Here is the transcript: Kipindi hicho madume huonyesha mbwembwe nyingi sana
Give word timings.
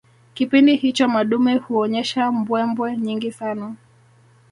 Kipindi 0.33 0.75
hicho 0.75 1.07
madume 1.07 1.55
huonyesha 1.57 2.31
mbwembwe 2.31 2.97
nyingi 2.97 3.31
sana 3.31 3.75